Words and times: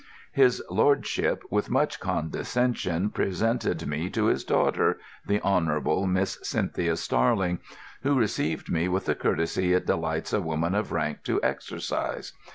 His 0.31 0.63
lordship 0.67 1.43
with 1.51 1.69
much 1.69 1.99
condescension 1.99 3.11
presented 3.11 3.85
me 3.85 4.09
to 4.09 4.25
his 4.25 4.43
daughter, 4.43 4.97
the 5.27 5.39
Honourable 5.41 6.07
Miss 6.07 6.39
Cynthia 6.41 6.95
Starling, 6.97 7.59
who 8.01 8.15
received 8.17 8.71
me 8.71 8.87
with 8.87 9.05
the 9.05 9.13
courtesy 9.13 9.73
it 9.73 9.85
delights 9.85 10.33
a 10.33 10.41
woman 10.41 10.73
of 10.73 10.91
rank 10.91 11.21
to 11.25 11.39
exercise. 11.43 12.33